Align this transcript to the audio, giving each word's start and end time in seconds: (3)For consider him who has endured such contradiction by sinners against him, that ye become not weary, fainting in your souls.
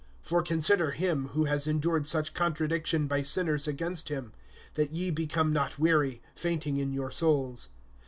(3)For 0.25 0.43
consider 0.43 0.89
him 0.89 1.27
who 1.27 1.45
has 1.45 1.67
endured 1.67 2.07
such 2.07 2.33
contradiction 2.33 3.05
by 3.05 3.21
sinners 3.21 3.67
against 3.67 4.09
him, 4.09 4.33
that 4.73 4.95
ye 4.95 5.11
become 5.11 5.53
not 5.53 5.77
weary, 5.77 6.23
fainting 6.35 6.77
in 6.77 6.91
your 6.91 7.11
souls. 7.11 7.69